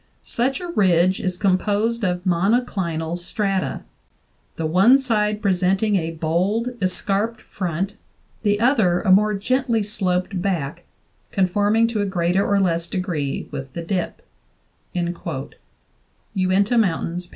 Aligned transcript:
Such 0.23 0.59
a 0.59 0.67
ridge 0.69 1.19
is 1.19 1.37
composed 1.37 2.03
of 2.03 2.23
monoclinal 2.25 3.19
strata, 3.19 3.81
the 4.55 4.65
one 4.65 4.97
side 4.97 5.43
presenting 5.43 5.95
a 5.95 6.09
bold 6.09 6.69
escarped 6.81 7.39
front, 7.41 7.97
the 8.41 8.59
other 8.59 9.01
a 9.01 9.11
more 9.11 9.35
gently 9.35 9.83
sloped 9.83 10.41
back 10.41 10.85
conforming 11.31 11.85
to 11.89 12.01
a 12.01 12.07
greater 12.07 12.43
or 12.43 12.59
less 12.59 12.87
degree 12.87 13.47
with 13.51 13.73
the 13.73 13.83
dip" 13.83 14.23
(Uinta 14.95 16.79
Mountains, 16.79 17.25
16). 17.25 17.29